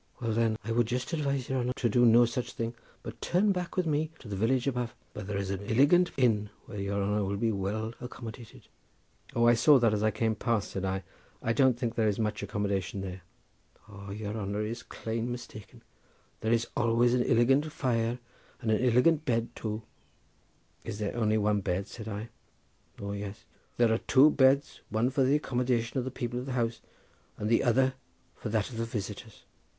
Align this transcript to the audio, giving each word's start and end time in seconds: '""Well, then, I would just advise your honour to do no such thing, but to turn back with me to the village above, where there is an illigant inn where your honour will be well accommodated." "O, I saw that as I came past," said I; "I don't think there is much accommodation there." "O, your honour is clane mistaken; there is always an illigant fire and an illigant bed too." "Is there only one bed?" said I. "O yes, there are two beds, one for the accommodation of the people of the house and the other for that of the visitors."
'""Well, 0.19 0.31
then, 0.31 0.57
I 0.63 0.71
would 0.71 0.87
just 0.87 1.13
advise 1.13 1.47
your 1.47 1.59
honour 1.59 1.73
to 1.75 1.87
do 1.87 2.07
no 2.07 2.25
such 2.25 2.53
thing, 2.53 2.73
but 3.03 3.21
to 3.21 3.29
turn 3.29 3.51
back 3.51 3.77
with 3.77 3.85
me 3.85 4.09
to 4.17 4.27
the 4.27 4.35
village 4.35 4.65
above, 4.65 4.95
where 5.13 5.23
there 5.23 5.37
is 5.37 5.51
an 5.51 5.59
illigant 5.67 6.09
inn 6.17 6.49
where 6.65 6.79
your 6.79 7.03
honour 7.03 7.23
will 7.23 7.37
be 7.37 7.51
well 7.51 7.93
accommodated." 8.01 8.63
"O, 9.35 9.45
I 9.45 9.53
saw 9.53 9.77
that 9.77 9.93
as 9.93 10.01
I 10.01 10.09
came 10.09 10.33
past," 10.33 10.71
said 10.71 10.85
I; 10.85 11.03
"I 11.43 11.53
don't 11.53 11.77
think 11.77 11.93
there 11.93 12.07
is 12.07 12.17
much 12.17 12.41
accommodation 12.41 13.01
there." 13.01 13.21
"O, 13.89 14.09
your 14.09 14.35
honour 14.35 14.63
is 14.63 14.81
clane 14.81 15.31
mistaken; 15.31 15.83
there 16.39 16.51
is 16.51 16.65
always 16.75 17.13
an 17.13 17.21
illigant 17.23 17.69
fire 17.71 18.17
and 18.59 18.71
an 18.71 18.79
illigant 18.81 19.23
bed 19.23 19.55
too." 19.55 19.83
"Is 20.83 20.97
there 20.97 21.15
only 21.15 21.37
one 21.37 21.61
bed?" 21.61 21.87
said 21.87 22.07
I. 22.07 22.29
"O 22.99 23.11
yes, 23.11 23.45
there 23.77 23.93
are 23.93 23.99
two 23.99 24.31
beds, 24.31 24.81
one 24.89 25.11
for 25.11 25.23
the 25.23 25.35
accommodation 25.35 25.99
of 25.99 26.05
the 26.05 26.09
people 26.09 26.39
of 26.39 26.47
the 26.47 26.53
house 26.53 26.81
and 27.37 27.51
the 27.51 27.63
other 27.63 27.93
for 28.35 28.49
that 28.49 28.71
of 28.71 28.77
the 28.77 28.85
visitors." 28.85 29.43